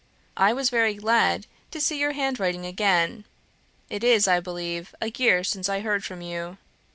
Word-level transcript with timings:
"I 0.35 0.51
was 0.51 0.71
very 0.71 0.95
glad 0.95 1.45
to 1.69 1.79
see 1.79 1.99
your 1.99 2.13
handwriting 2.13 2.65
again. 2.65 3.23
It 3.87 4.03
is, 4.03 4.27
I 4.27 4.39
believe, 4.39 4.95
a 4.99 5.11
year 5.15 5.43
since 5.43 5.69
I 5.69 5.81
heard 5.81 6.03
from 6.03 6.21
you. 6.23 6.57